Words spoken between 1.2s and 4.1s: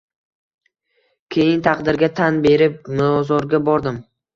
Keyin taqdirga tan berib, mozorga bordim.